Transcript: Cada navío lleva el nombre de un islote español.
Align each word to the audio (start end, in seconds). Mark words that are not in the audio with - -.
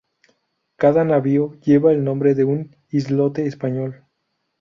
Cada 0.77 1.03
navío 1.03 1.59
lleva 1.59 1.91
el 1.91 2.03
nombre 2.03 2.33
de 2.33 2.43
un 2.43 2.75
islote 2.89 3.45
español. 3.45 4.03